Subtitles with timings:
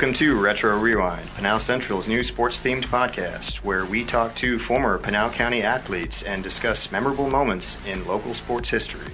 [0.00, 4.98] Welcome to Retro Rewind, Pinal Central's new sports themed podcast, where we talk to former
[4.98, 9.12] Pinal County athletes and discuss memorable moments in local sports history.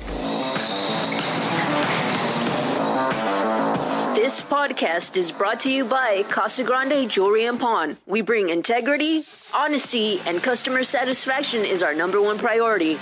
[4.14, 7.96] This podcast is brought to you by Casa Grande Jewelry and Pawn.
[8.07, 12.97] We bring integrity, honesty, and customer satisfaction is our number one priority.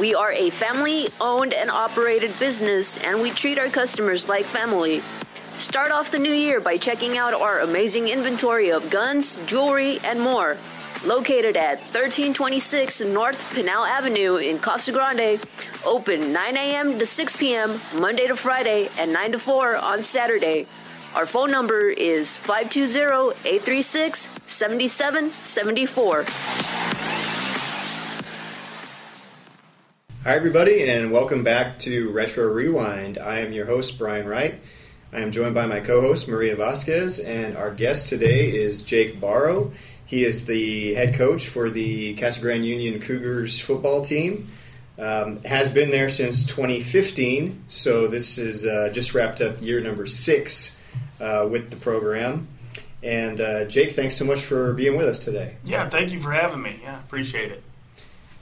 [0.00, 5.00] We are a family owned and operated business, and we treat our customers like family.
[5.60, 10.18] Start off the new year by checking out our amazing inventory of guns, jewelry, and
[10.18, 10.56] more.
[11.04, 15.38] Located at 1326 North Pinal Avenue in Casa Grande,
[15.84, 16.98] open 9 a.m.
[16.98, 17.78] to 6 p.m.
[17.94, 20.66] Monday to Friday and 9 to 4 on Saturday.
[21.14, 26.24] Our phone number is 520 836 7774.
[30.24, 33.18] Hi, everybody, and welcome back to Retro Rewind.
[33.18, 34.54] I am your host, Brian Wright.
[35.12, 39.20] I am joined by my co host, Maria Vasquez, and our guest today is Jake
[39.20, 39.72] Barrow.
[40.06, 44.48] He is the head coach for the Casa Grande Union Cougars football team.
[45.00, 50.06] Um, has been there since 2015, so this is uh, just wrapped up year number
[50.06, 50.80] six
[51.20, 52.46] uh, with the program.
[53.02, 55.56] And uh, Jake, thanks so much for being with us today.
[55.64, 56.78] Yeah, thank you for having me.
[56.82, 57.64] Yeah, appreciate it.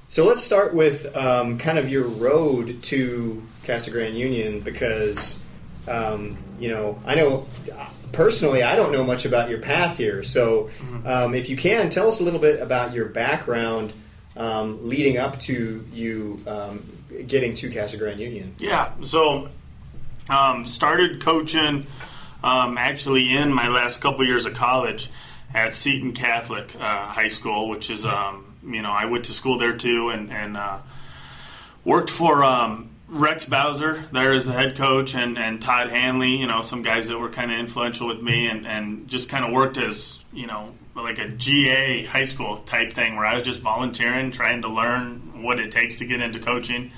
[0.09, 5.43] So let's start with um, kind of your road to Casa Grande Union because
[5.87, 7.47] um, you know, I know
[8.13, 10.23] personally, I don't know much about your path here.
[10.23, 11.07] So, mm-hmm.
[11.07, 13.93] um, if you can, tell us a little bit about your background
[14.37, 16.85] um, leading up to you um,
[17.27, 18.55] getting to Casa Grande Union.
[18.59, 18.93] Yeah.
[19.05, 19.49] So,
[20.31, 21.87] um, started coaching
[22.43, 25.11] um, actually in my last couple years of college
[25.55, 29.59] at Seton Catholic uh, High School, which is, um, you know, I went to school
[29.59, 30.79] there too and, and uh,
[31.85, 32.45] worked for
[33.09, 37.09] Rex Bowser there as the head coach and, and Todd Hanley, you know, some guys
[37.09, 40.47] that were kind of influential with me and, and just kind of worked as, you
[40.47, 44.69] know, like a GA high school type thing where I was just volunteering, trying to
[44.69, 46.93] learn what it takes to get into coaching.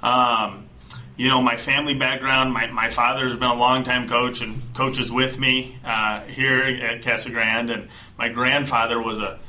[0.00, 0.68] Um,
[1.16, 5.40] you know, my family background, my, my father's been a longtime coach and coaches with
[5.40, 7.70] me uh, here at Casa Grande.
[7.70, 9.40] And my grandfather was a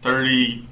[0.00, 0.66] 30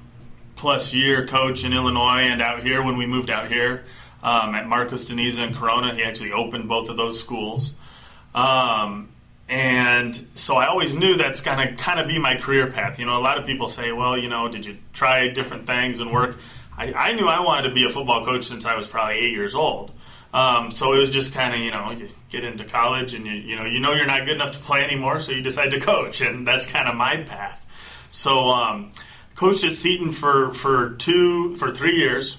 [0.56, 3.84] plus year coach in Illinois and out here when we moved out here
[4.22, 5.94] um, at Marcos de Niza and Corona.
[5.94, 7.74] He actually opened both of those schools.
[8.34, 9.10] Um,
[9.48, 12.98] and so I always knew that's going to kind of be my career path.
[12.98, 16.00] You know, a lot of people say, well, you know, did you try different things
[16.00, 16.36] and work?
[16.76, 19.32] I, I knew I wanted to be a football coach since I was probably eight
[19.32, 19.92] years old.
[20.32, 23.32] Um, so it was just kind of, you know, you get into college and you,
[23.32, 25.80] you know, you know you're not good enough to play anymore, so you decide to
[25.80, 27.64] coach, and that's kind of my path.
[28.10, 28.92] So, um,
[29.34, 32.38] coached at Seton for for two for three years.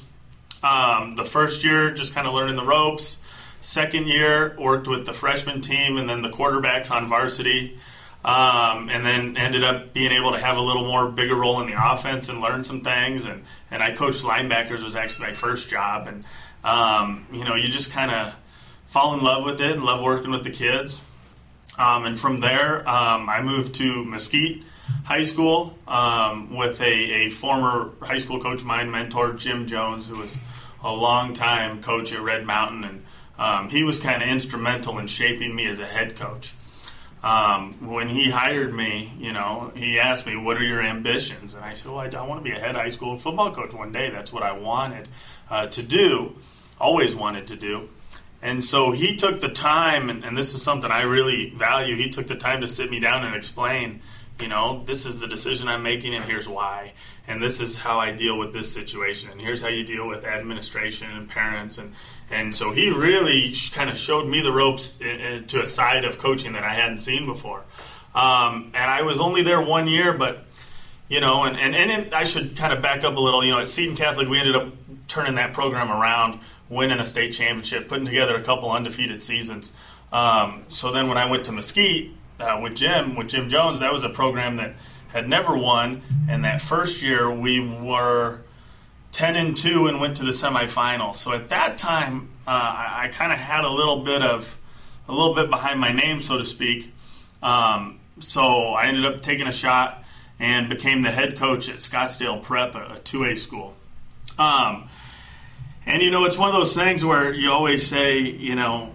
[0.62, 3.20] Um, the first year, just kind of learning the ropes.
[3.62, 7.78] Second year, worked with the freshman team and then the quarterbacks on varsity.
[8.24, 11.68] Um, and then ended up being able to have a little more bigger role in
[11.68, 13.26] the offense and learn some things.
[13.26, 16.08] And, and I coached linebackers was actually my first job.
[16.08, 16.26] And,
[16.64, 18.38] um, you know, you just kind of
[18.88, 21.02] fall in love with it and love working with the kids.
[21.78, 24.64] Um, and from there, um, I moved to Mesquite
[25.10, 30.16] high school um, with a, a, former high school coach mine, mentor Jim Jones, who
[30.16, 30.38] was
[30.84, 33.04] a long time coach at Red Mountain, and
[33.40, 36.54] um, he was kind of instrumental in shaping me as a head coach.
[37.24, 41.66] Um, when he hired me, you know, he asked me, "What are your ambitions?" And
[41.66, 43.92] I said, "Well, I, I want to be a head high school football coach one
[43.92, 44.12] day.
[44.12, 45.10] That's what I wanted
[45.50, 46.36] uh, to do,
[46.80, 47.90] always wanted to do."
[48.44, 51.96] And so he took the time, and, and this is something I really value.
[51.96, 54.02] He took the time to sit me down and explain
[54.42, 56.94] you know, this is the decision I'm making, and here's why.
[57.28, 60.26] And this is how I deal with this situation, and here's how you deal with
[60.26, 61.78] administration and parents.
[61.78, 61.94] And,
[62.32, 66.54] and so he really kind of showed me the ropes to a side of coaching
[66.54, 67.64] that I hadn't seen before.
[68.16, 70.46] Um, and I was only there one year, but,
[71.08, 73.44] you know, and, and, and it, I should kind of back up a little.
[73.44, 74.74] You know, at Seton Catholic, we ended up
[75.08, 76.40] turning that program around,
[76.70, 79.72] winning a state championship, putting together a couple undefeated seasons.
[80.12, 83.92] Um, so then when I went to Mesquite, uh, with Jim, with Jim Jones, that
[83.92, 84.76] was a program that
[85.10, 86.02] had never won.
[86.28, 88.42] And that first year, we were
[89.12, 91.16] 10 and 2 and went to the semifinals.
[91.16, 94.58] So at that time, uh, I, I kind of had a little bit of
[95.08, 96.94] a little bit behind my name, so to speak.
[97.42, 100.04] Um, so I ended up taking a shot
[100.40, 103.76] and became the head coach at Scottsdale Prep, a, a 2A school.
[104.38, 104.88] Um,
[105.86, 108.94] and you know, it's one of those things where you always say, you know,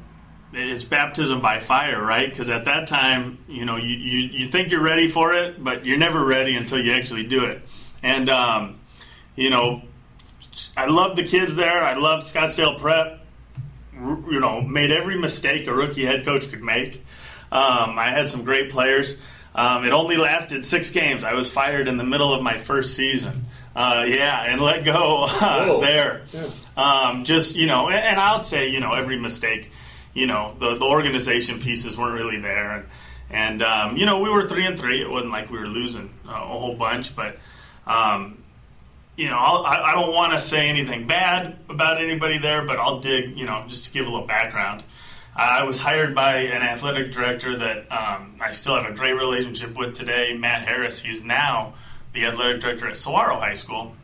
[0.57, 2.29] it's baptism by fire, right?
[2.29, 5.85] Because at that time, you know, you, you, you think you're ready for it, but
[5.85, 7.63] you're never ready until you actually do it.
[8.03, 8.81] And, um,
[9.37, 9.83] you know,
[10.77, 11.83] I love the kids there.
[11.83, 13.21] I love Scottsdale Prep.
[13.95, 17.05] You know, made every mistake a rookie head coach could make.
[17.53, 19.17] Um, I had some great players.
[19.55, 21.23] Um, it only lasted six games.
[21.23, 23.45] I was fired in the middle of my first season.
[23.77, 26.23] Uh, yeah, and let go uh, there.
[26.33, 26.49] Yeah.
[26.77, 29.71] Um, just you know, and, and I would say you know every mistake.
[30.15, 32.87] You know, the the organization pieces weren't really there, and
[33.31, 35.03] and um, you know we were three and three.
[35.03, 37.37] It wasn't like we were losing uh, a whole bunch, but
[37.87, 38.39] um,
[39.17, 42.79] you know, I'll, I, I don't want to say anything bad about anybody there, but
[42.79, 43.37] I'll dig.
[43.37, 44.85] You know, just to give a little background.
[45.37, 49.77] I was hired by an athletic director that um, I still have a great relationship
[49.77, 51.01] with today, Matt Harris.
[51.01, 51.75] He's now
[52.13, 53.97] the athletic director at Saguaro High School.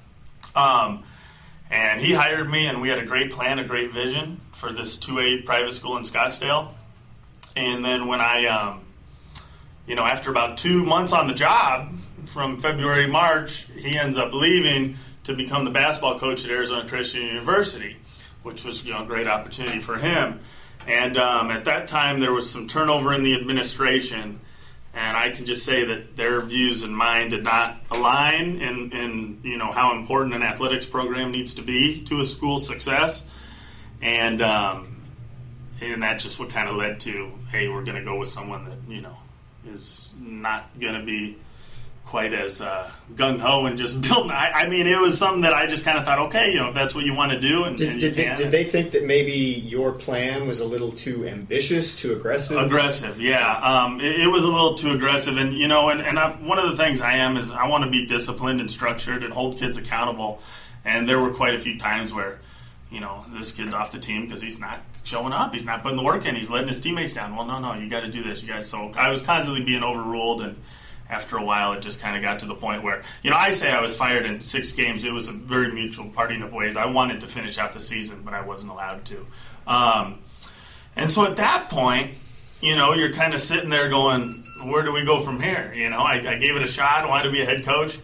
[0.56, 1.04] Um,
[1.70, 4.98] and he hired me, and we had a great plan, a great vision for this
[4.98, 6.68] 2A private school in Scottsdale.
[7.56, 8.84] And then when I, um,
[9.86, 11.90] you know, after about two months on the job,
[12.26, 17.22] from February, March, he ends up leaving to become the basketball coach at Arizona Christian
[17.22, 17.96] University,
[18.42, 20.40] which was, you know, a great opportunity for him.
[20.86, 24.40] And um, at that time, there was some turnover in the administration,
[24.94, 29.40] and I can just say that their views and mine did not align in, in
[29.42, 33.26] you know how important an athletics program needs to be to a school's success,
[34.02, 35.02] and um,
[35.80, 38.64] and that just what kind of led to hey, we're going to go with someone
[38.64, 39.16] that you know
[39.66, 41.36] is not going to be
[42.10, 44.30] quite as uh, gung ho and just built.
[44.30, 46.68] I, I, mean, it was something that I just kind of thought, okay, you know,
[46.68, 48.90] if that's what you want to do, and, did, and did, they, did, they, think
[48.92, 52.56] that maybe your plan was a little too ambitious, too aggressive?
[52.56, 53.56] Aggressive, yeah.
[53.58, 56.58] Um, it, it, was a little too aggressive, and you know, and, and I, one
[56.58, 59.58] of the things I am is I want to be disciplined and structured and hold
[59.58, 60.40] kids accountable.
[60.84, 62.40] And there were quite a few times where,
[62.90, 65.52] you know, this kid's off the team because he's not showing up.
[65.52, 66.34] He's not putting the work in.
[66.34, 67.36] He's letting his teammates down.
[67.36, 68.42] Well, no, no, you got to do this.
[68.42, 68.68] You guys.
[68.68, 70.56] So I was constantly being overruled and
[71.10, 73.50] after a while, it just kind of got to the point where, you know, I
[73.50, 75.04] say I was fired in six games.
[75.04, 76.76] It was a very mutual parting of ways.
[76.76, 79.26] I wanted to finish out the season, but I wasn't allowed to.
[79.66, 80.20] Um,
[80.94, 82.12] and so at that point,
[82.60, 85.72] you know, you're kind of sitting there going, where do we go from here?
[85.74, 87.98] You know, I, I gave it a shot, I wanted to be a head coach,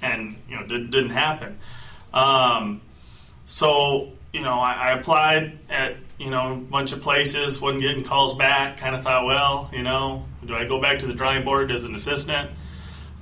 [0.00, 1.58] and, you know, did, didn't happen.
[2.14, 2.82] Um,
[3.48, 8.04] so, you know, I, I applied at you know, a bunch of places, wasn't getting
[8.04, 8.76] calls back.
[8.76, 11.84] Kind of thought, well, you know, do I go back to the drawing board as
[11.84, 12.50] an assistant?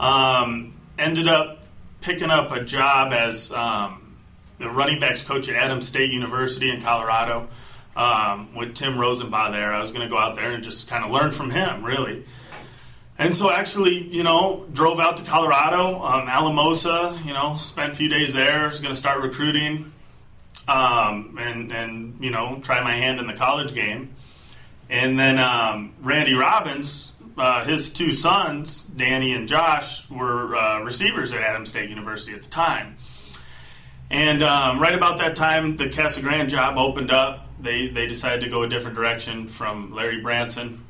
[0.01, 1.59] Um, ended up
[2.01, 4.17] picking up a job as um,
[4.59, 7.49] the running backs coach at Adams State University in Colorado
[7.95, 9.73] um, with Tim Rosenbach there.
[9.73, 12.25] I was going to go out there and just kind of learn from him, really.
[13.19, 17.19] And so, actually, you know, drove out to Colorado, um, Alamosa.
[17.25, 18.65] You know, spent a few days there.
[18.65, 19.93] Was going to start recruiting
[20.69, 24.15] um, and and you know try my hand in the college game.
[24.89, 31.33] And then um, Randy Robbins, uh, his two sons, Danny and Josh, were uh, receivers
[31.33, 32.97] at Adams State University at the time.
[34.11, 37.49] And um, right about that time, the Casa Grande job opened up.
[37.61, 40.85] They they decided to go a different direction from Larry Branson,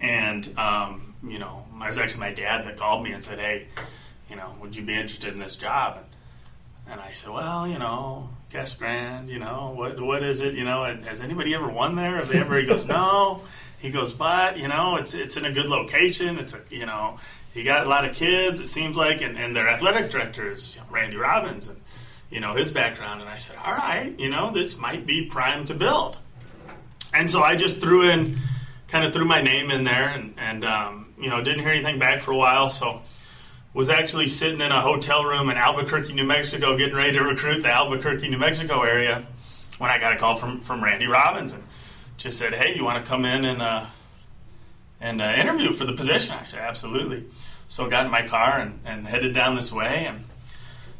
[0.00, 3.68] and um, you know, it was actually my dad that called me and said, "Hey,
[4.28, 6.06] you know, would you be interested in this job?" And,
[6.92, 10.54] and I said, "Well, you know, Casa Grand, you know, what what is it?
[10.54, 12.16] You know, has anybody ever won there?
[12.16, 12.56] Have they ever?
[12.58, 13.42] He goes, no.
[13.80, 16.38] He goes, but you know, it's it's in a good location.
[16.38, 17.18] It's a you know,
[17.52, 18.60] he got a lot of kids.
[18.60, 21.80] It seems like, and, and their athletic director is Randy Robbins, and
[22.30, 23.20] you know his background.
[23.20, 26.16] And I said, all right, you know, this might be prime to build.
[27.12, 28.38] And so I just threw in,
[28.86, 31.98] kind of threw my name in there, and and um, you know, didn't hear anything
[31.98, 33.02] back for a while, so
[33.74, 37.62] was actually sitting in a hotel room in Albuquerque, New Mexico, getting ready to recruit
[37.62, 39.26] the Albuquerque, New Mexico area
[39.78, 41.64] when I got a call from, from Randy Robbins and
[42.16, 43.86] just said, "Hey, you want to come in and uh,
[45.00, 47.24] and uh, interview for the position?" I said, "Absolutely."
[47.66, 50.24] So I got in my car and, and headed down this way and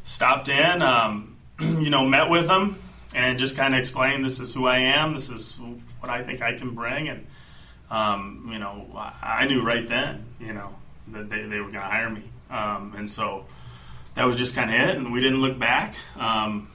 [0.03, 0.81] stopped in.
[0.81, 2.75] Um, you know, met with them
[3.13, 5.13] and just kind of explained, "This is who I am.
[5.13, 5.57] This is
[6.01, 7.25] what I think I can bring." And
[7.89, 8.85] um, you know,
[9.21, 10.75] I knew right then, you know,
[11.09, 12.23] that they, they were going to hire me.
[12.49, 13.45] Um, and so
[14.15, 15.95] that was just kind of it, and we didn't look back.
[16.17, 16.69] Um,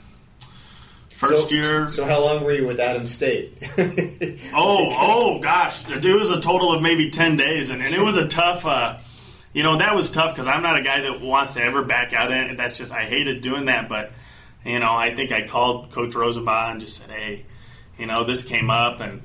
[1.21, 1.89] first so, year.
[1.89, 3.57] So how long were you with Adam State?
[4.55, 8.17] oh, oh gosh, it was a total of maybe ten days, and, and it was
[8.17, 8.67] a tough.
[8.67, 8.99] Uh,
[9.53, 12.13] you know that was tough because I'm not a guy that wants to ever back
[12.13, 12.57] out in it.
[12.57, 14.13] That's just I hated doing that, but
[14.65, 17.45] you know I think I called Coach Rosenbach and just said, hey,
[17.99, 19.23] you know this came up and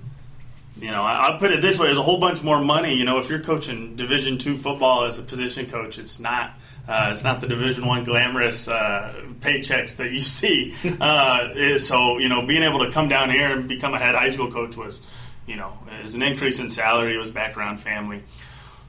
[0.79, 2.95] you know, I'll put it this way: there's a whole bunch more money.
[2.95, 6.53] You know, if you're coaching Division two football as a position coach, it's not
[6.87, 10.75] uh, it's not the Division one glamorous uh, paychecks that you see.
[10.99, 14.29] Uh, so, you know, being able to come down here and become a head high
[14.29, 15.01] school coach was,
[15.47, 17.15] you know, is an increase in salary.
[17.15, 18.23] It was background family.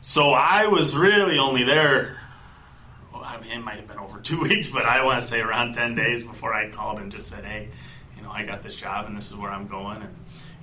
[0.02, 2.20] So I was really only there.
[3.14, 5.74] I mean, it might have been over two weeks, but I want to say around
[5.74, 7.68] ten days before I called and just said, "Hey,
[8.16, 10.15] you know, I got this job and this is where I'm going." And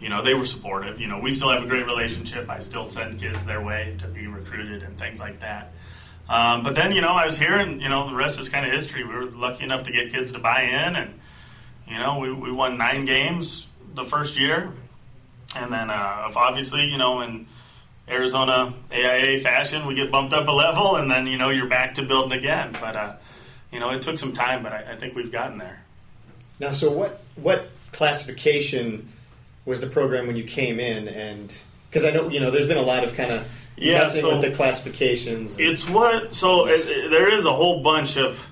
[0.04, 1.00] you know, they were supportive.
[1.00, 2.50] You know, we still have a great relationship.
[2.50, 5.72] I still send kids their way to be recruited and things like that.
[6.28, 8.66] Um, but then, you know, I was here, and you know, the rest is kind
[8.66, 9.06] of history.
[9.06, 11.20] We were lucky enough to get kids to buy in, and
[11.88, 14.72] you know, we, we won nine games the first year,
[15.56, 17.48] and then uh, obviously, you know, in
[18.10, 21.94] Arizona AIA fashion, we get bumped up a level, and then you know you're back
[21.94, 22.74] to building again.
[22.74, 23.16] But uh,
[23.72, 25.86] you know, it took some time, but I, I think we've gotten there.
[26.60, 29.10] Now, so what what classification
[29.66, 31.56] was the program when you came in, and
[31.90, 34.38] because I know you know there's been a lot of kind of yeah, messing so
[34.38, 35.60] with the classifications.
[35.60, 38.50] It's what so it, there is a whole bunch of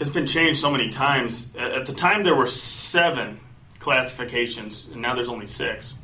[0.00, 1.54] it's been changed so many times.
[1.56, 3.38] At the time, there were seven
[3.78, 5.94] classifications, and now there's only six.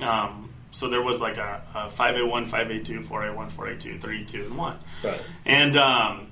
[0.00, 4.00] Um, so there was like a, a one, five A two, four A one, 481,
[4.00, 4.78] 482, 382, and 1.
[5.04, 5.22] Right.
[5.44, 6.26] And um,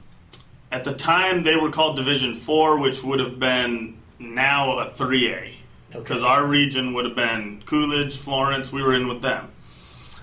[0.72, 5.52] at the time, they were called Division 4, which would have been now a 3A
[5.94, 6.32] because okay.
[6.32, 8.72] our region would have been Coolidge, Florence.
[8.72, 9.50] We were in with them,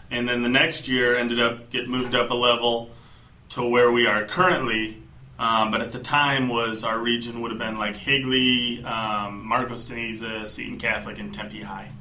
[0.10, 2.90] and then the next year ended up get moved up a level
[3.50, 4.98] to where we are currently.
[5.38, 9.86] Um, but at the time, was our region would have been like Higley, um, Marcos
[9.86, 11.92] de Niza, Seton Catholic, and Tempe High.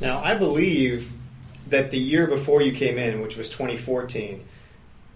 [0.00, 1.10] Now I believe
[1.68, 4.44] that the year before you came in, which was 2014,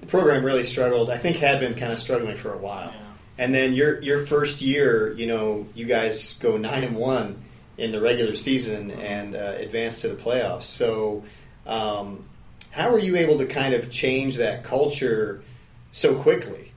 [0.01, 1.11] the program really struggled.
[1.11, 2.91] I think had been kind of struggling for a while.
[2.91, 3.03] Yeah.
[3.39, 7.43] And then your your first year, you know, you guys go nine and one
[7.79, 10.63] in the regular season and uh, advance to the playoffs.
[10.63, 11.25] So,
[11.67, 12.25] um,
[12.71, 15.43] how were you able to kind of change that culture
[15.93, 16.73] so quickly?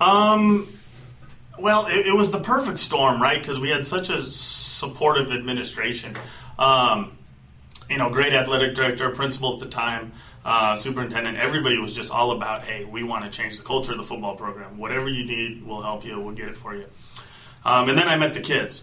[0.00, 0.68] Um,
[1.58, 3.40] well, it, it was the perfect storm, right?
[3.40, 6.16] Because we had such a supportive administration.
[6.58, 7.12] Um,
[7.88, 10.12] you know, great athletic director, principal at the time,
[10.44, 11.38] uh, superintendent.
[11.38, 14.36] Everybody was just all about, hey, we want to change the culture of the football
[14.36, 14.76] program.
[14.76, 16.20] Whatever you need, we'll help you.
[16.20, 16.86] We'll get it for you.
[17.64, 18.82] Um, and then I met the kids,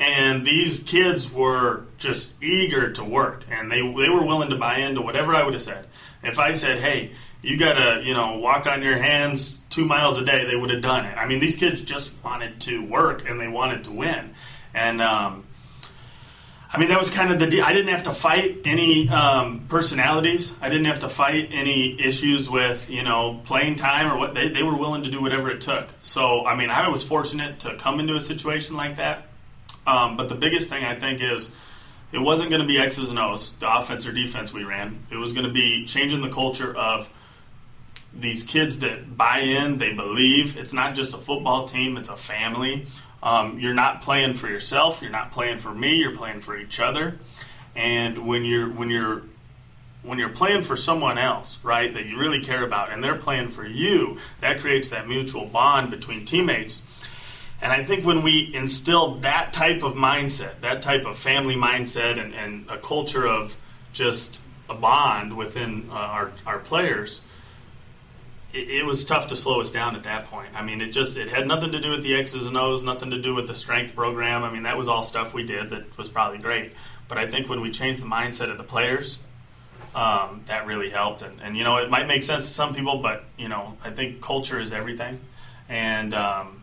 [0.00, 4.78] and these kids were just eager to work, and they they were willing to buy
[4.78, 5.86] into whatever I would have said.
[6.22, 7.12] If I said, "Hey,
[7.42, 10.70] you got to you know walk on your hands two miles a day," they would
[10.70, 11.16] have done it.
[11.16, 14.34] I mean, these kids just wanted to work and they wanted to win,
[14.74, 15.44] and um,
[16.70, 17.64] I mean, that was kind of the deal.
[17.64, 20.54] I didn't have to fight any um, personalities.
[20.60, 24.34] I didn't have to fight any issues with, you know, playing time or what.
[24.34, 25.88] They, they were willing to do whatever it took.
[26.02, 29.27] So, I mean, I was fortunate to come into a situation like that.
[29.88, 31.54] Um, but the biggest thing I think is
[32.12, 35.06] it wasn't going to be X's and O's, the offense or defense we ran.
[35.10, 37.10] It was going to be changing the culture of
[38.12, 40.58] these kids that buy in, they believe.
[40.58, 42.86] It's not just a football team, it's a family.
[43.22, 46.80] Um, you're not playing for yourself, you're not playing for me, you're playing for each
[46.80, 47.16] other.
[47.74, 49.22] And when you're when you're
[50.02, 53.48] when you're playing for someone else, right, that you really care about, and they're playing
[53.48, 56.82] for you, that creates that mutual bond between teammates.
[57.60, 62.18] And I think when we instilled that type of mindset, that type of family mindset,
[62.18, 63.56] and, and a culture of
[63.92, 67.20] just a bond within uh, our, our players,
[68.52, 70.50] it, it was tough to slow us down at that point.
[70.54, 73.10] I mean, it just it had nothing to do with the X's and O's, nothing
[73.10, 74.44] to do with the strength program.
[74.44, 76.72] I mean, that was all stuff we did that was probably great.
[77.08, 79.18] But I think when we changed the mindset of the players,
[79.94, 81.22] um, that really helped.
[81.22, 83.90] And, and you know, it might make sense to some people, but you know, I
[83.90, 85.18] think culture is everything.
[85.68, 86.57] And um,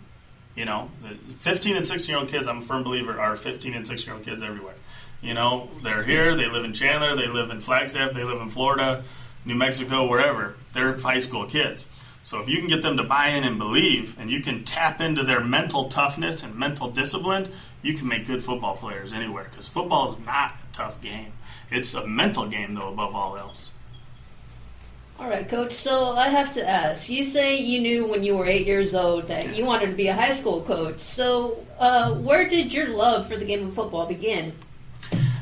[0.56, 3.74] you know, the 15 and 16 year old kids, I'm a firm believer, are 15
[3.74, 4.76] and 16 year old kids everywhere.
[5.22, 8.50] You know, they're here, they live in Chandler, they live in Flagstaff, they live in
[8.50, 9.04] Florida,
[9.44, 10.56] New Mexico, wherever.
[10.74, 11.88] They're high school kids.
[12.24, 15.00] So if you can get them to buy in and believe, and you can tap
[15.00, 17.52] into their mental toughness and mental discipline,
[17.84, 19.44] you can make good football players anywhere.
[19.44, 21.34] Because football is not a tough game.
[21.70, 23.70] It's a mental game, though, above all else.
[25.18, 25.72] All right, coach.
[25.72, 27.10] So I have to ask.
[27.10, 30.08] You say you knew when you were eight years old that you wanted to be
[30.08, 31.00] a high school coach.
[31.00, 34.54] So uh, where did your love for the game of football begin?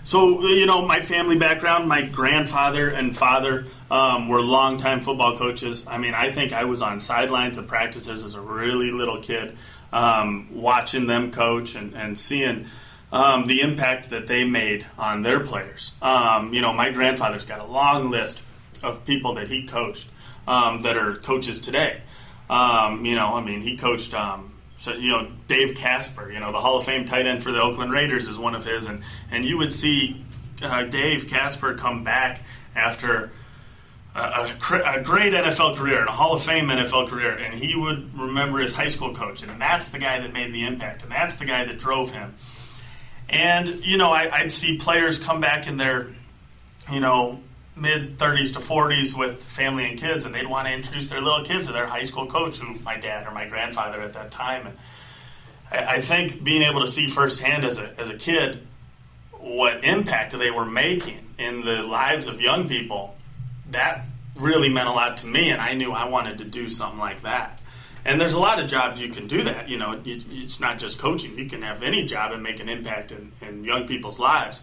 [0.04, 5.88] So, you know, my family background, my grandfather and father um, were longtime football coaches.
[5.88, 9.58] I mean, I think I was on sidelines of practices as a really little kid,
[9.92, 12.66] um, watching them coach and, and seeing
[13.12, 15.94] um, the impact that they made on their players.
[16.02, 18.43] Um, you know, my grandfather's got a long list
[18.84, 20.08] of people that he coached
[20.48, 22.02] um, that are coaches today.
[22.50, 24.14] Um, you know, I mean, he coached.
[24.14, 27.52] Um, so you know, Dave Casper, you know, the Hall of Fame tight end for
[27.52, 30.24] the Oakland Raiders is one of his, and and you would see
[30.62, 32.42] uh, Dave Casper come back
[32.76, 33.32] after
[34.16, 38.18] a, a, great NFL career and a Hall of Fame NFL career, and he would
[38.18, 41.38] remember his high school coach, and that's the guy that made the impact, and that's
[41.38, 42.36] the guy that drove him.
[43.30, 46.08] And you know, I, I'd see players come back in their,
[46.92, 47.40] you know,
[47.76, 51.44] mid 30s to 40s with family and kids, and they'd want to introduce their little
[51.44, 54.68] kids to their high school coach, who my dad or my grandfather at that time.
[54.68, 54.78] And
[55.72, 58.68] I, I think being able to see firsthand as a, as a kid
[59.32, 63.16] what impact they were making in the lives of young people,
[63.72, 67.00] that really meant a lot to me, and I knew I wanted to do something
[67.00, 67.60] like that.
[68.06, 69.70] And there's a lot of jobs you can do that.
[69.70, 71.38] You know, it's not just coaching.
[71.38, 74.62] You can have any job and make an impact in, in young people's lives.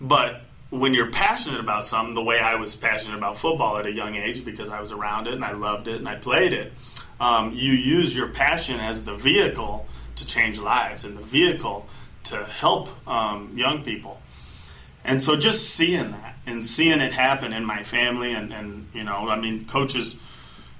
[0.00, 3.92] But when you're passionate about something, the way I was passionate about football at a
[3.92, 6.72] young age because I was around it and I loved it and I played it,
[7.20, 11.86] um, you use your passion as the vehicle to change lives and the vehicle
[12.24, 14.20] to help um, young people.
[15.04, 19.04] And so just seeing that and seeing it happen in my family and, and you
[19.04, 20.18] know, I mean, coaches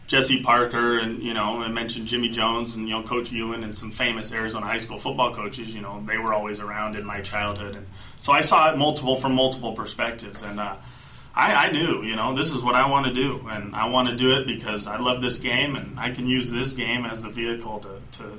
[0.09, 3.77] Jesse Parker and you know I mentioned Jimmy Jones and you know Coach Ewan and
[3.77, 5.73] some famous Arizona high school football coaches.
[5.73, 7.87] You know they were always around in my childhood, and
[8.17, 10.77] so I saw it multiple from multiple perspectives, and uh,
[11.35, 14.09] I, I, knew you know this is what I want to do, and I want
[14.09, 17.21] to do it because I love this game, and I can use this game as
[17.21, 18.39] the vehicle to, to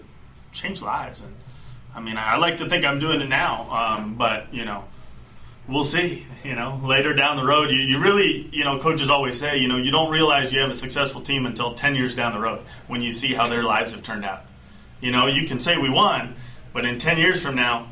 [0.52, 1.22] change lives.
[1.22, 1.36] And
[1.94, 4.86] I mean I like to think I'm doing it now, um, but you know
[5.70, 6.26] we'll see.
[6.44, 9.68] You know, later down the road, you, you really, you know, coaches always say, you
[9.68, 12.62] know, you don't realize you have a successful team until 10 years down the road
[12.88, 14.46] when you see how their lives have turned out.
[15.02, 16.36] You know, you can say we won,
[16.74, 17.88] but in 10 years from now,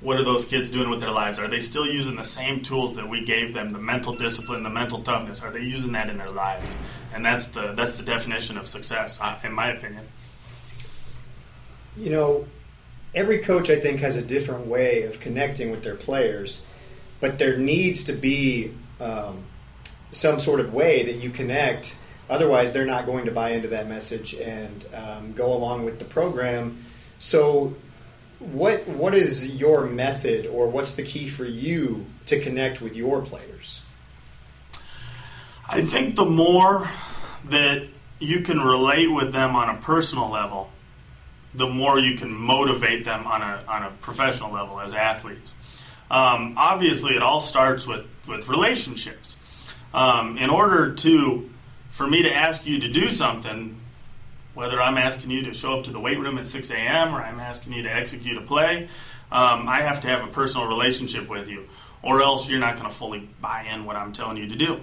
[0.00, 1.40] what are those kids doing with their lives?
[1.40, 4.70] Are they still using the same tools that we gave them, the mental discipline, the
[4.70, 5.42] mental toughness?
[5.42, 6.76] Are they using that in their lives?
[7.12, 10.06] And that's the that's the definition of success, in my opinion.
[11.96, 12.46] You know,
[13.12, 16.64] every coach I think has a different way of connecting with their players
[17.20, 19.44] but there needs to be um,
[20.10, 21.96] some sort of way that you connect.
[22.30, 26.04] Otherwise, they're not going to buy into that message and um, go along with the
[26.04, 26.78] program.
[27.18, 27.74] So,
[28.38, 33.20] what what is your method, or what's the key for you to connect with your
[33.20, 33.82] players?
[35.68, 36.88] I think the more
[37.48, 37.88] that
[38.20, 40.70] you can relate with them on a personal level,
[41.54, 45.54] the more you can motivate them on a on a professional level as athletes.
[46.10, 49.36] Um, obviously, it all starts with, with relationships.
[49.92, 51.50] Um, in order to,
[51.90, 53.80] for me to ask you to do something,
[54.54, 57.14] whether I'm asking you to show up to the weight room at 6 a.m.
[57.14, 58.88] or I'm asking you to execute a play,
[59.30, 61.68] um, I have to have a personal relationship with you,
[62.02, 64.80] or else you're not going to fully buy in what I'm telling you to do.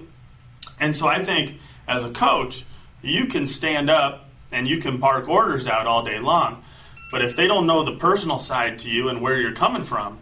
[0.80, 2.64] And so I think as a coach,
[3.02, 6.64] you can stand up and you can bark orders out all day long,
[7.12, 10.20] but if they don't know the personal side to you and where you're coming from,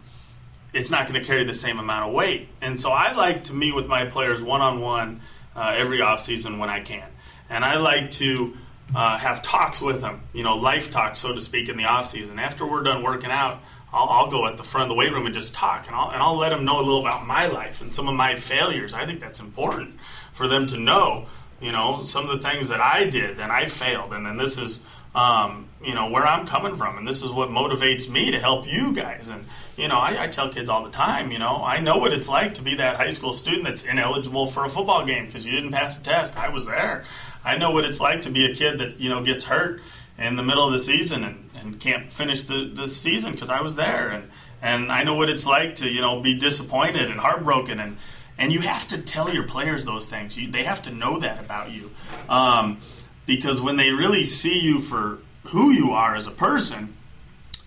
[0.74, 2.50] it's not going to carry the same amount of weight.
[2.62, 5.22] And so I like to meet with my players one on one
[5.56, 7.08] every offseason when I can.
[7.50, 8.58] And I like to
[8.96, 12.38] uh, have talks with them, you know, life talks, so to speak, in the offseason.
[12.38, 15.26] After we're done working out, I'll, I'll, go at the front of the weight room
[15.26, 17.82] and just talk, and I'll, and I'll let them know a little about my life
[17.82, 18.94] and some of my failures.
[18.94, 20.00] I think that's important
[20.32, 21.28] for them to know,
[21.64, 24.58] you know, some of the things that I did and I failed, and then this
[24.58, 24.84] is
[25.16, 28.66] um, you know where I'm coming from, and this is what motivates me to help
[28.68, 29.30] you guys.
[29.30, 29.46] And
[29.78, 32.28] you know, I, I, tell kids all the time, you know, I know what it's
[32.28, 35.52] like to be that high school student that's ineligible for a football game because you
[35.52, 36.36] didn't pass the test.
[36.36, 37.06] I was there.
[37.46, 39.82] I know what it's like to be a kid that you know gets hurt
[40.18, 43.62] in the middle of the season and, and can't finish the, the season because I
[43.62, 44.30] was there, and
[44.62, 47.98] and I know what it's like to you know be disappointed and heartbroken and.
[48.38, 50.38] And you have to tell your players those things.
[50.38, 51.92] You, they have to know that about you.
[52.28, 52.80] Um,
[53.26, 56.96] because when they really see you for who you are as a person,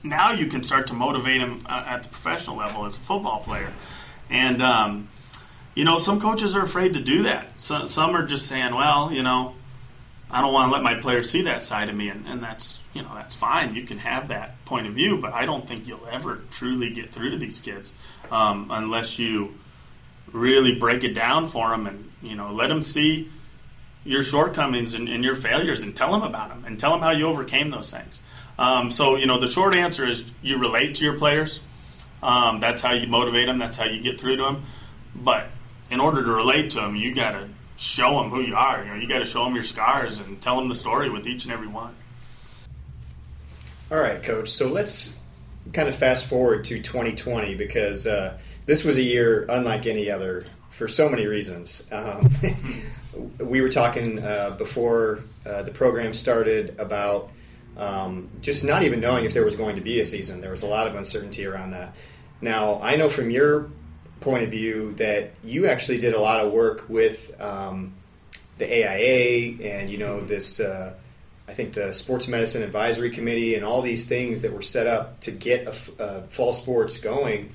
[0.02, 3.40] now you can start to motivate them uh, at the professional level as a football
[3.40, 3.72] player.
[4.28, 5.08] And, um,
[5.74, 7.58] you know, some coaches are afraid to do that.
[7.60, 9.54] So, some are just saying, well, you know,
[10.30, 12.80] I don't want to let my players see that side of me, and, and that's
[12.92, 13.74] you know that's fine.
[13.74, 17.12] You can have that point of view, but I don't think you'll ever truly get
[17.12, 17.94] through to these kids
[18.32, 19.54] um, unless you
[20.32, 23.30] really break it down for them and you know let them see
[24.06, 27.10] your shortcomings and, and, your failures and tell them about them and tell them how
[27.10, 28.20] you overcame those things.
[28.58, 31.60] Um, so, you know, the short answer is you relate to your players.
[32.22, 33.58] Um, that's how you motivate them.
[33.58, 34.62] That's how you get through to them.
[35.14, 35.48] But
[35.90, 38.82] in order to relate to them, you got to show them who you are.
[38.82, 41.26] You know, you got to show them your scars and tell them the story with
[41.26, 41.94] each and every one.
[43.90, 44.48] All right, coach.
[44.48, 45.20] So let's
[45.72, 50.44] kind of fast forward to 2020 because uh, this was a year unlike any other
[50.70, 51.88] for so many reasons.
[51.90, 52.30] Um,
[53.40, 57.30] we were talking uh, before uh, the program started about
[57.76, 60.40] um, just not even knowing if there was going to be a season.
[60.40, 61.96] There was a lot of uncertainty around that.
[62.40, 63.70] Now, I know from your
[64.20, 67.94] point of view that you actually did a lot of work with um,
[68.58, 70.60] the AIA and you know this.
[70.60, 70.94] Uh,
[71.48, 75.20] I think the Sports Medicine Advisory Committee and all these things that were set up
[75.20, 77.50] to get a, a fall sports going.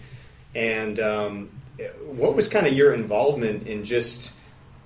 [0.53, 1.49] And um,
[2.05, 4.35] what was kind of your involvement in just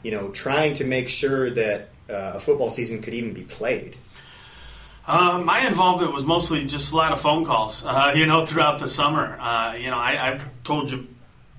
[0.05, 3.97] you know, trying to make sure that uh, a football season could even be played?
[5.07, 8.79] Uh, my involvement was mostly just a lot of phone calls, uh, you know, throughout
[8.79, 9.35] the summer.
[9.39, 11.07] Uh, you know, I, have told you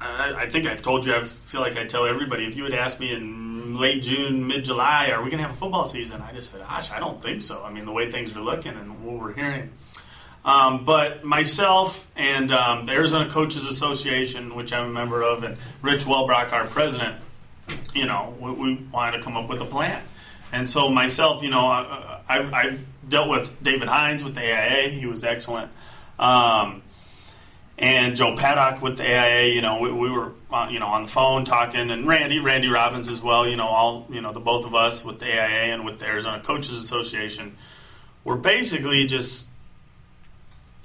[0.01, 1.15] I, I think I've told you.
[1.15, 2.47] I feel like I tell everybody.
[2.47, 5.57] If you had asked me in late June, mid July, are we going to have
[5.57, 6.23] a football season?
[6.23, 7.65] I just said, gosh, I don't think so.
[7.65, 9.71] I mean, the way things are looking and what we're hearing.
[10.47, 15.59] Um, but myself and um, the Arizona Coaches Association, which I'm a member of, and
[15.83, 17.17] Rich Welbrock, our president,
[17.93, 20.01] you know, we, we wanted to come up with a plan.
[20.53, 22.79] And so myself, you know, I, I, I
[23.09, 24.91] dealt with David Hines with the AIA.
[24.91, 25.73] He was excellent.
[26.17, 26.83] Um,
[27.77, 29.55] and Joe Paddock with the AIA.
[29.55, 32.69] You know, we, we were uh, you know on the phone talking, and Randy, Randy
[32.69, 33.47] Robbins as well.
[33.47, 36.07] You know, all you know the both of us with the AIA and with the
[36.07, 37.57] Arizona Coaches Association.
[38.25, 39.46] We're basically just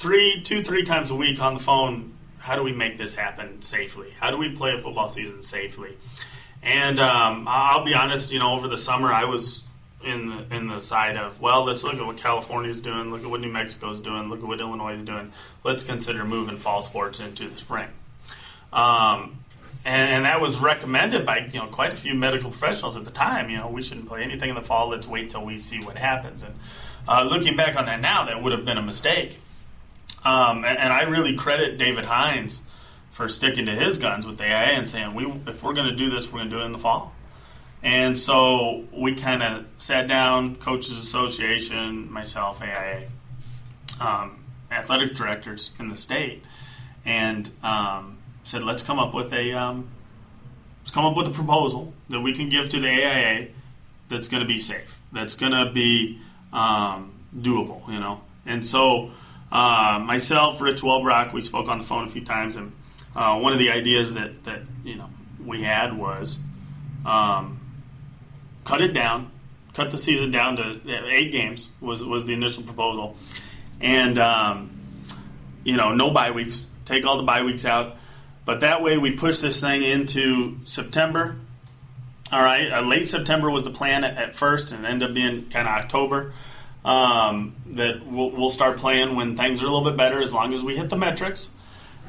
[0.01, 2.13] three, two, three times a week on the phone.
[2.39, 4.09] How do we make this happen safely?
[4.19, 5.95] How do we play a football season safely?
[6.63, 9.63] And um, I'll be honest, you know, over the summer I was
[10.03, 13.21] in the in the side of well, let's look at what California is doing, look
[13.21, 15.31] at what New Mexico is doing, look at what Illinois is doing.
[15.63, 17.89] Let's consider moving fall sports into the spring.
[18.73, 19.37] Um,
[19.85, 23.11] and, and, that was recommended by you know quite a few medical professionals at the
[23.11, 23.51] time.
[23.51, 24.89] You know, we shouldn't play anything in the fall.
[24.89, 26.41] Let's wait till we see what happens.
[26.41, 26.55] And
[27.07, 29.37] uh, looking back on that now, that would have been a mistake.
[30.23, 32.61] Um, and, and, I really credit David Hines
[33.09, 35.95] for sticking to his guns with the AIA and saying, "We if we're going to
[35.95, 37.13] do this, we're going to do it in the fall."
[37.83, 43.07] And so we kind of sat down, Coaches Association, myself, AIA,
[43.99, 46.43] um, athletic directors in the state,
[47.03, 49.89] and um, said, let's come up with a um,
[50.81, 53.47] let's come up with a proposal that we can give to the AIA
[54.09, 56.19] that's going to be safe, that's going to be
[56.53, 58.21] um, doable, you know.
[58.45, 59.11] And so
[59.51, 62.71] uh, myself, Rich Welbrock, we spoke on the phone a few times, and
[63.15, 65.09] uh, one of the ideas that that you know
[65.45, 66.39] we had was
[67.05, 67.59] um,
[68.63, 69.29] cut it down,
[69.73, 73.17] cut the season down to eight games was was the initial proposal,
[73.81, 74.69] and um,
[75.65, 77.97] you know no bye weeks, take all the bye weeks out,
[78.45, 81.35] but that way we push this thing into September.
[82.31, 85.49] All right, uh, late September was the plan at, at first, and ended up being
[85.49, 86.31] kind of October.
[86.83, 90.51] Um, that we'll, we'll, start playing when things are a little bit better, as long
[90.51, 91.51] as we hit the metrics.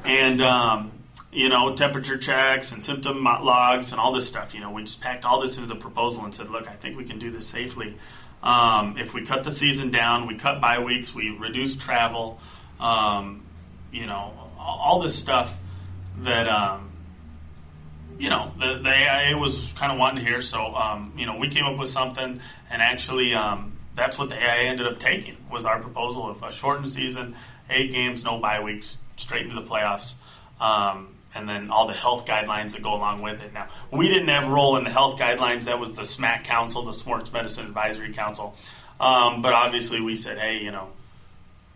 [0.03, 0.91] And um,
[1.33, 4.53] you know, temperature checks and symptom logs and all this stuff.
[4.53, 6.97] You know, we just packed all this into the proposal and said, look, I think
[6.97, 7.95] we can do this safely.
[8.43, 12.39] Um, if we cut the season down, we cut bye weeks, we reduce travel,
[12.79, 13.43] um,
[13.91, 15.57] you know, all this stuff
[16.19, 16.91] that, um,
[18.19, 20.41] you know, the, the, AIA was kind of wanting to hear.
[20.41, 23.33] So, um, you know, we came up with something, and actually,
[23.95, 27.35] that's what the AIA ended up taking was our proposal of a shortened season,
[27.69, 30.13] eight games, no bye weeks, straight into the playoffs.
[30.59, 33.53] Um, and then all the health guidelines that go along with it.
[33.53, 35.63] Now, we didn't have a role in the health guidelines.
[35.63, 38.55] That was the SMAC Council, the Sports Medicine Advisory Council.
[38.99, 40.89] Um, but obviously, we said, hey, you know,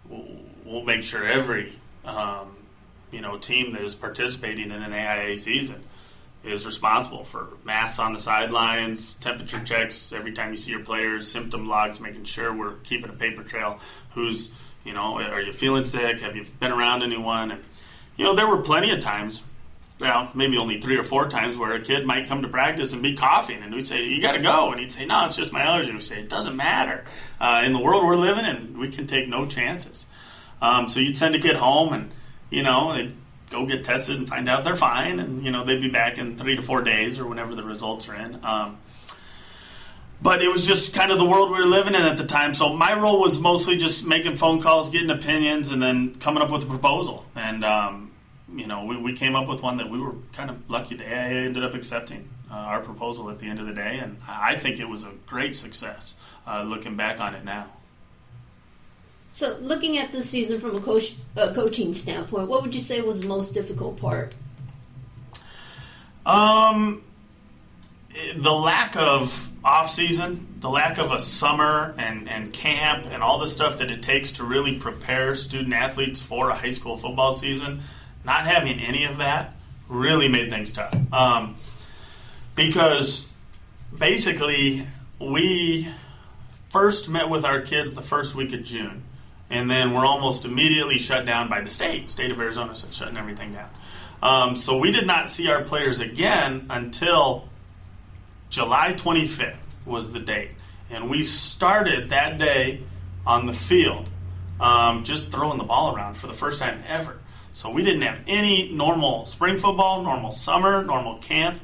[0.08, 1.74] we'll, make sure every
[2.06, 2.56] um,
[3.12, 5.84] you know team that is participating in an AIA season
[6.48, 11.32] is responsible for masks on the sidelines, temperature checks every time you see your players,
[11.32, 13.80] symptom logs, making sure we're keeping a paper trail.
[14.12, 14.52] Who's
[14.88, 16.22] you know, are you feeling sick?
[16.22, 17.52] Have you been around anyone?
[17.52, 17.62] And,
[18.16, 19.44] you know, there were plenty of times,
[20.00, 23.04] well, maybe only three or four times, where a kid might come to practice and
[23.04, 25.52] be coughing, and we'd say, "You got to go," and he'd say, "No, it's just
[25.52, 27.04] my allergy." We'd say, "It doesn't matter.
[27.40, 30.06] Uh, in the world we're living in, we can take no chances."
[30.62, 32.12] Um, so you'd send a kid home, and
[32.50, 32.92] you know,
[33.50, 36.38] go get tested and find out they're fine, and you know, they'd be back in
[36.38, 38.44] three to four days or whenever the results are in.
[38.44, 38.78] Um,
[40.22, 42.56] but it was just kind of the world we were living in at the time.
[42.56, 46.50] So my role was mostly just making phone calls, getting opinions, and then coming up
[46.50, 47.26] with a proposal.
[47.36, 48.12] And um,
[48.54, 50.96] you know, we, we came up with one that we were kind of lucky.
[50.96, 54.18] The AIA ended up accepting uh, our proposal at the end of the day, and
[54.28, 56.14] I think it was a great success.
[56.46, 57.68] Uh, looking back on it now.
[59.30, 63.22] So, looking at this season from a coach, coaching standpoint, what would you say was
[63.22, 64.34] the most difficult part?
[66.26, 67.04] Um,
[68.36, 73.40] the lack of off season, the lack of a summer and, and camp and all
[73.40, 77.34] the stuff that it takes to really prepare student athletes for a high school football
[77.34, 77.82] season
[78.28, 79.54] not having any of that
[79.88, 80.94] really made things tough.
[81.14, 81.56] Um,
[82.56, 83.32] because
[83.98, 84.86] basically,
[85.20, 85.88] we
[86.70, 89.04] first met with our kids the first week of June,
[89.50, 92.10] and then we're almost immediately shut down by the state.
[92.10, 93.70] State of Arizona started shutting everything down.
[94.22, 97.48] Um, so we did not see our players again until
[98.50, 100.52] July 25th was the date,
[100.90, 102.82] and we started that day
[103.26, 104.10] on the field,
[104.60, 107.20] um, just throwing the ball around for the first time ever.
[107.52, 111.60] So we didn't have any normal spring football, normal summer, normal camp.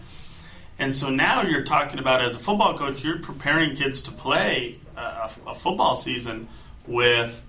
[0.79, 4.79] And so now you're talking about as a football coach, you're preparing kids to play
[4.97, 6.47] a, a football season
[6.87, 7.43] with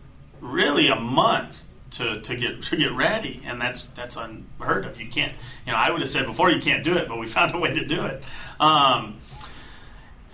[0.45, 5.01] really a month to, to get to get ready, and that's that's unheard of.
[5.01, 5.33] You can't,
[5.67, 7.59] you know, I would have said before you can't do it, but we found a
[7.59, 8.23] way to do it.
[8.61, 9.19] Um,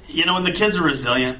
[0.08, 1.38] you know, and the kids are resilient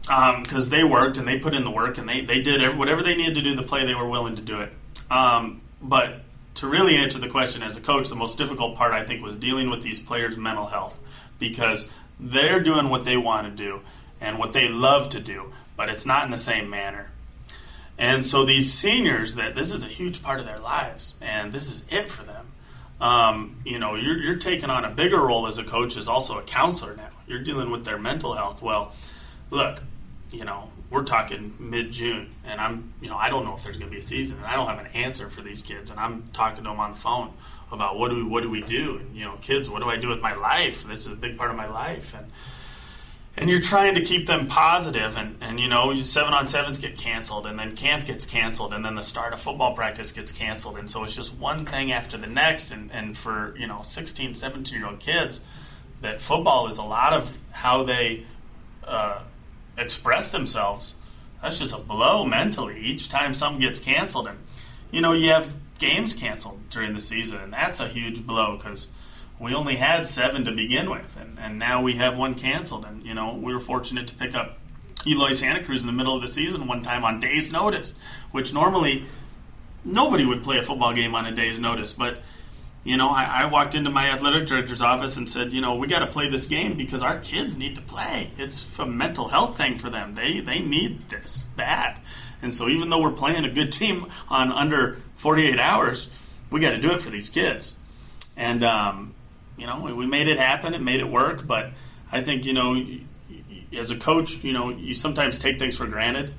[0.00, 2.78] because um, they worked and they put in the work and they, they did every,
[2.78, 4.72] whatever they needed to do to play, they were willing to do it.
[5.10, 6.22] Um, but
[6.54, 9.36] to really answer the question as a coach, the most difficult part I think was
[9.36, 10.98] dealing with these players' mental health
[11.38, 13.80] because they're doing what they want to do
[14.22, 17.10] and what they love to do, but it's not in the same manner.
[17.98, 21.70] And so these seniors, that this is a huge part of their lives, and this
[21.70, 22.52] is it for them.
[23.00, 26.38] Um, you know, you're, you're taking on a bigger role as a coach, as also
[26.38, 27.08] a counselor now.
[27.26, 28.62] You're dealing with their mental health.
[28.62, 28.92] Well,
[29.50, 29.82] look,
[30.30, 33.76] you know, we're talking mid June, and I'm, you know, I don't know if there's
[33.76, 35.98] going to be a season, and I don't have an answer for these kids, and
[35.98, 37.32] I'm talking to them on the phone
[37.70, 39.96] about what do we, what do we do, and you know, kids, what do I
[39.96, 40.84] do with my life?
[40.84, 42.30] This is a big part of my life, and
[43.38, 46.96] and you're trying to keep them positive, and and you know, seven on sevens get
[46.96, 50.76] canceled, and then camp gets canceled, and then the start of football practice gets canceled,
[50.76, 54.34] and so it's just one thing after the next, and and for you know, 16,
[54.34, 55.40] 17 year old kids,
[56.00, 58.24] that football is a lot of how they.
[58.84, 59.20] Uh,
[59.78, 60.94] express themselves.
[61.40, 64.26] That's just a blow mentally each time something gets canceled.
[64.26, 64.38] And,
[64.90, 68.88] you know, you have games canceled during the season, and that's a huge blow because
[69.40, 72.84] we only had seven to begin with, and, and now we have one canceled.
[72.84, 74.58] And, you know, we were fortunate to pick up
[75.06, 77.94] Eloy Santa Cruz in the middle of the season one time on day's notice,
[78.32, 79.06] which normally
[79.84, 81.92] nobody would play a football game on a day's notice.
[81.92, 82.18] But
[82.84, 85.88] you know, I, I, walked into my athletic director's office and said, you know, we
[85.88, 88.30] got to play this game because our kids need to play.
[88.38, 90.14] It's a mental health thing for them.
[90.14, 92.00] They they need this bad.
[92.40, 96.08] And so even though we're playing a good team on under 48 hours,
[96.50, 97.74] we got to do it for these kids.
[98.36, 99.14] And um,
[99.58, 100.74] you know, we, made it happen.
[100.74, 101.46] It made it work.
[101.46, 101.70] But
[102.10, 102.82] I think you know,
[103.76, 106.32] as a coach, you know, you sometimes take things for granted.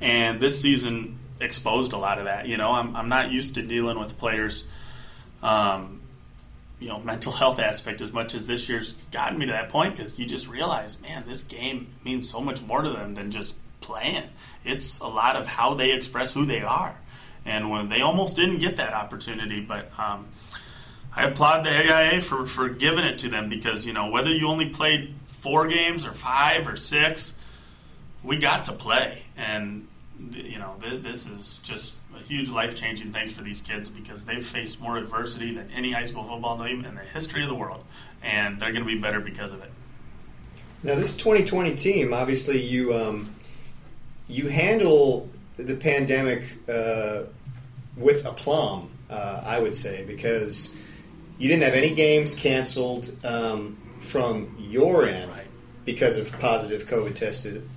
[0.00, 2.46] And this season exposed a lot of that.
[2.46, 4.64] You know, I'm, I'm not used to dealing with players
[5.42, 6.00] um,
[6.78, 9.96] you know, mental health aspect as much as this year's gotten me to that point
[9.96, 13.56] because you just realize, man, this game means so much more to them than just
[13.80, 14.24] playing.
[14.64, 16.98] It's a lot of how they express who they are.
[17.44, 20.26] And when they almost didn't get that opportunity, but um,
[21.16, 24.48] I applaud the AIA for, for giving it to them because, you know, whether you
[24.48, 27.38] only played four games or five or six,
[28.22, 29.22] we got to play.
[29.34, 29.88] And,
[30.30, 34.44] you know, this is just a huge life changing thing for these kids because they've
[34.44, 37.82] faced more adversity than any high school football team in the history of the world,
[38.22, 39.70] and they're going to be better because of it.
[40.82, 43.34] Now, this 2020 team, obviously, you um,
[44.28, 47.24] you handle the pandemic uh,
[47.96, 50.76] with aplomb, uh, I would say, because
[51.38, 55.46] you didn't have any games canceled um, from your end right.
[55.84, 57.68] because of positive COVID tested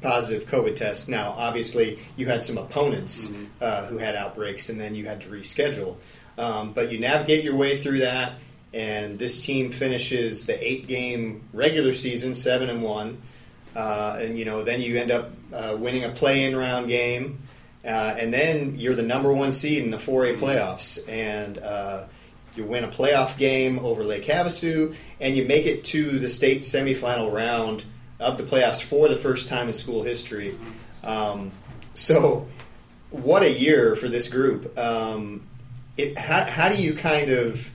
[0.00, 1.08] positive COVID tests.
[1.08, 3.44] Now, obviously, you had some opponents mm-hmm.
[3.60, 5.96] uh, who had outbreaks, and then you had to reschedule.
[6.38, 8.32] Um, but you navigate your way through that,
[8.72, 13.20] and this team finishes the eight-game regular season seven and one,
[13.76, 17.40] uh, and you know then you end up uh, winning a play-in round game,
[17.84, 20.44] uh, and then you're the number one seed in the 4A mm-hmm.
[20.44, 22.06] playoffs, and uh,
[22.54, 26.62] you win a playoff game over Lake Havasu, and you make it to the state
[26.62, 27.84] semifinal round
[28.18, 30.56] of the playoffs for the first time in school history.
[31.02, 31.52] Um,
[31.94, 32.46] so,
[33.10, 34.78] what a year for this group.
[34.78, 35.46] Um,
[35.96, 37.70] it, how, how do you kind of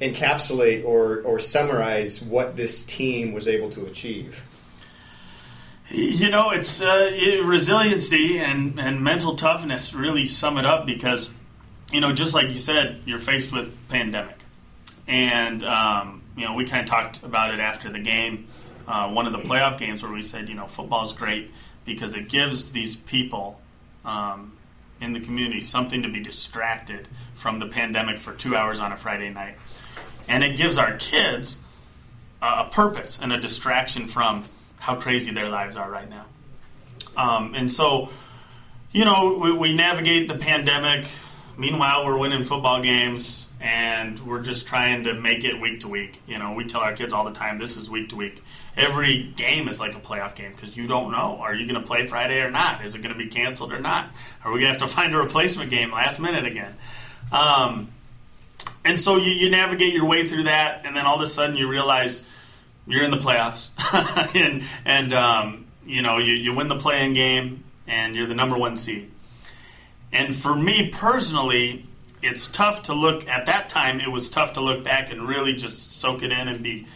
[0.00, 4.44] encapsulate or, or summarize what this team was able to achieve?
[5.90, 7.10] You know, it's uh,
[7.44, 11.34] resiliency and, and mental toughness really sum it up because,
[11.92, 14.36] you know, just like you said, you're faced with pandemic.
[15.06, 18.46] And, um, you know, we kind of talked about it after the game
[18.90, 21.52] uh, one of the playoff games where we said, you know, football is great
[21.84, 23.60] because it gives these people
[24.04, 24.52] um,
[25.00, 28.96] in the community something to be distracted from the pandemic for two hours on a
[28.96, 29.54] Friday night.
[30.26, 31.58] And it gives our kids
[32.42, 34.44] a, a purpose and a distraction from
[34.80, 36.26] how crazy their lives are right now.
[37.16, 38.08] Um, and so,
[38.90, 41.06] you know, we, we navigate the pandemic.
[41.60, 46.22] Meanwhile, we're winning football games and we're just trying to make it week to week.
[46.26, 48.42] You know, we tell our kids all the time, this is week to week.
[48.78, 51.36] Every game is like a playoff game because you don't know.
[51.38, 52.82] Are you going to play Friday or not?
[52.82, 54.08] Is it going to be canceled or not?
[54.42, 56.74] Are we going to have to find a replacement game last minute again?
[57.30, 57.88] Um,
[58.82, 61.56] and so you, you navigate your way through that, and then all of a sudden
[61.56, 62.22] you realize
[62.86, 63.68] you're in the playoffs,
[64.34, 68.56] and and um, you know you, you win the playing game, and you're the number
[68.56, 69.10] one seed.
[70.12, 71.86] And for me personally,
[72.22, 74.00] it's tough to look at that time.
[74.00, 76.86] It was tough to look back and really just soak it in and be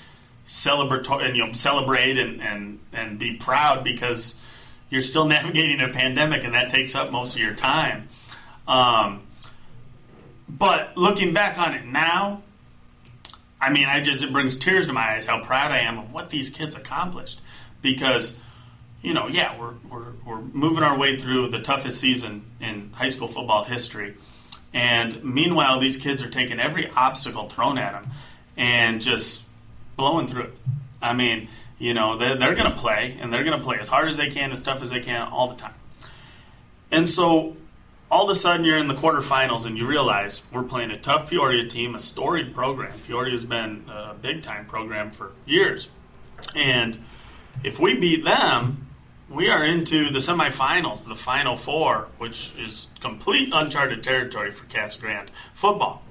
[0.47, 4.39] celebratory and you know celebrate and and and be proud because
[4.91, 8.09] you're still navigating a pandemic and that takes up most of your time.
[8.67, 9.23] Um,
[10.49, 12.43] but looking back on it now,
[13.61, 16.13] I mean, I just it brings tears to my eyes how proud I am of
[16.13, 17.41] what these kids accomplished.
[17.81, 18.39] Because,
[19.03, 23.11] you know, yeah, we're we're, we're moving our way through the toughest season in high
[23.11, 24.15] school football history,
[24.73, 28.11] and meanwhile, these kids are taking every obstacle thrown at them
[28.57, 29.45] and just
[29.97, 30.55] blowing through it.
[31.01, 31.49] I mean,
[31.79, 34.17] you know, they're, they're going to play, and they're going to play as hard as
[34.17, 35.75] they can, as tough as they can, all the time.
[36.91, 37.57] And so
[38.11, 41.29] all of a sudden you're in the quarterfinals and you realize we're playing a tough
[41.29, 42.97] Peoria team, a storied program.
[43.07, 45.89] Peoria's been a big time program for years.
[46.55, 47.03] And
[47.65, 48.84] if we beat them,
[49.35, 55.01] we are into the semifinals, the final four, which is complete uncharted territory for Casa
[55.01, 56.03] Grande football.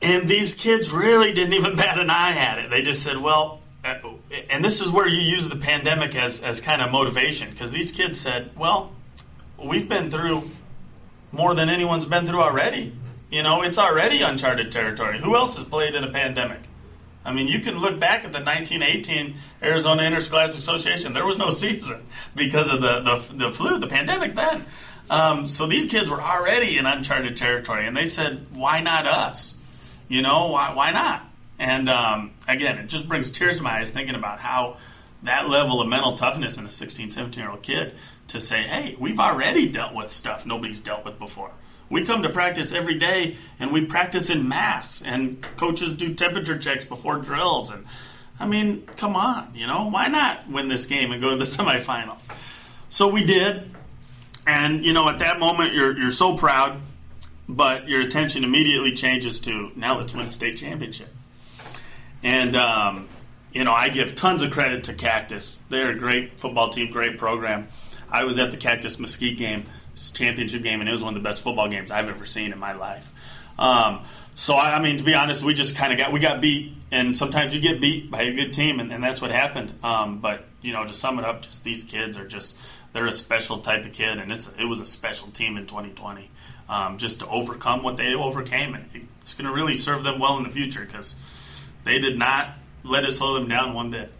[0.00, 2.70] And these kids really didn't even bat an eye at it.
[2.70, 3.94] They just said, well, uh,
[4.48, 7.90] and this is where you use the pandemic as, as kind of motivation because these
[7.90, 8.92] kids said, well,
[9.58, 10.44] we've been through
[11.32, 12.94] more than anyone's been through already.
[13.30, 15.18] You know, it's already uncharted territory.
[15.18, 16.60] Who else has played in a pandemic?
[17.24, 21.12] I mean, you can look back at the 1918 Arizona Interscholastic Association.
[21.12, 22.04] There was no season
[22.34, 24.66] because of the, the, the flu, the pandemic then.
[25.10, 29.54] Um, so these kids were already in uncharted territory, and they said, why not us?
[30.08, 31.28] You know, why, why not?
[31.58, 34.78] And um, again, it just brings tears to my eyes thinking about how
[35.22, 37.94] that level of mental toughness in a 16, 17 year old kid
[38.28, 41.52] to say, hey, we've already dealt with stuff nobody's dealt with before.
[41.92, 46.58] We come to practice every day and we practice in mass, and coaches do temperature
[46.58, 47.70] checks before drills.
[47.70, 47.84] And
[48.40, 51.44] I mean, come on, you know, why not win this game and go to the
[51.44, 52.30] semifinals?
[52.88, 53.70] So we did.
[54.46, 56.80] And, you know, at that moment, you're, you're so proud,
[57.46, 61.14] but your attention immediately changes to now let's win a state championship.
[62.22, 63.06] And, um,
[63.52, 65.60] you know, I give tons of credit to Cactus.
[65.68, 67.68] They're a great football team, great program.
[68.10, 69.64] I was at the Cactus Mesquite game,
[70.10, 72.58] championship game, and it was one of the best football games I've ever seen in
[72.58, 73.12] my life.
[73.58, 76.40] Um, so I, I, mean, to be honest, we just kind of got we got
[76.40, 79.72] beat, and sometimes you get beat by a good team, and, and that's what happened.
[79.82, 82.56] Um, but you know, to sum it up, just these kids are just
[82.92, 86.30] they're a special type of kid, and it's it was a special team in 2020.
[86.68, 90.38] Um, just to overcome what they overcame, and it's going to really serve them well
[90.38, 91.16] in the future because
[91.84, 94.10] they did not let it slow them down one bit.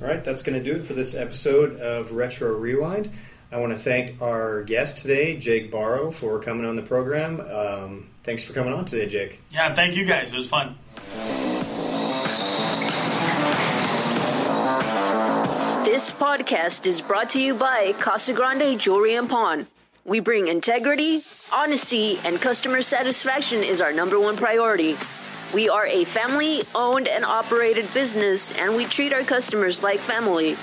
[0.00, 3.10] All right, that's going to do it for this episode of Retro Rewind.
[3.52, 7.40] I want to thank our guest today, Jake Barrow, for coming on the program.
[7.40, 9.40] Um, thanks for coming on today, Jake.
[9.50, 10.32] Yeah, thank you guys.
[10.32, 10.76] It was fun.
[15.84, 19.66] This podcast is brought to you by Casa Grande Jewelry and Pawn.
[20.04, 24.96] We bring integrity, honesty, and customer satisfaction is our number one priority.
[25.52, 30.56] We are a family owned and operated business, and we treat our customers like family.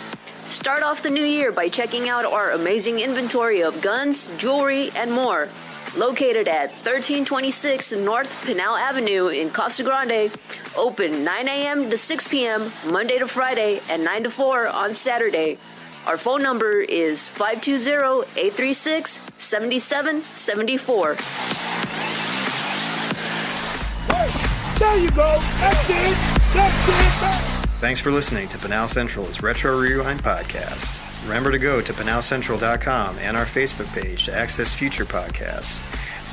[0.50, 5.12] Start off the new year by checking out our amazing inventory of guns, jewelry, and
[5.12, 5.50] more.
[5.98, 10.32] Located at 1326 North Pinal Avenue in Casa Grande,
[10.78, 11.90] open 9 a.m.
[11.90, 12.72] to 6 p.m.
[12.90, 15.58] Monday to Friday and 9 to 4 on Saturday.
[16.06, 21.18] Our phone number is 520 836 7774.
[24.80, 25.40] There you go.
[25.60, 26.18] That's it.
[26.54, 27.57] That's it.
[27.80, 31.04] Thanks for listening to Pinal Central's Retro Rewind podcast.
[31.28, 35.84] Remember to go to pinalcentral.com and our Facebook page to access future podcasts.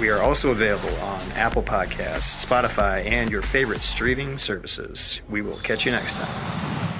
[0.00, 5.20] We are also available on Apple Podcasts, Spotify, and your favorite streaming services.
[5.28, 6.93] We will catch you next time.